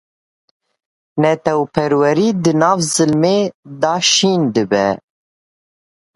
Netewperwerî 1.21 2.29
di 2.43 2.53
nav 2.61 2.77
zilmê 2.93 3.39
da 3.81 3.95
şîn 4.11 4.41
dibe. 4.53 4.87